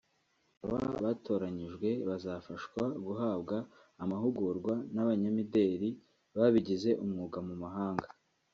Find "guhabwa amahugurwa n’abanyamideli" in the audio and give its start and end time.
3.05-5.89